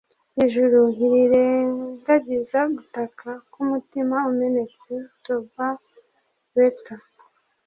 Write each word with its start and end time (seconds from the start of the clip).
ijuru 0.43 0.77
ntirirengagiza 0.95 2.59
gutaka 2.75 3.29
k'umutima 3.51 4.17
umenetse.- 4.31 4.91
toba 5.25 5.67
beta 6.55 6.95